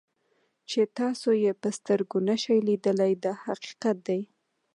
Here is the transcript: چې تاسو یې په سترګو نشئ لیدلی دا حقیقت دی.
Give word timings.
چې 0.69 0.81
تاسو 0.99 1.29
یې 1.43 1.51
په 1.61 1.69
سترګو 1.77 2.17
نشئ 2.27 2.57
لیدلی 2.67 3.13
دا 3.23 3.33
حقیقت 3.45 3.97
دی. 4.07 4.21